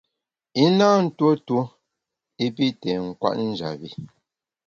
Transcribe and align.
I 0.63 0.65
na 0.77 0.87
ntuo 1.03 1.31
tuo 1.47 1.63
i 2.45 2.47
pi 2.55 2.65
té 2.81 2.91
nkwet 3.05 3.37
njap 3.49 3.73
bi. 3.79 3.89